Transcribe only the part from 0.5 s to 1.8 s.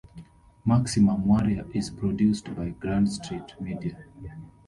Maximum Warrior